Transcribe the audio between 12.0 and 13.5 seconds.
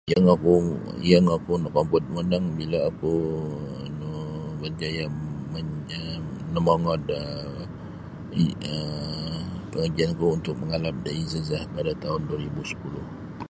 tahun 2010.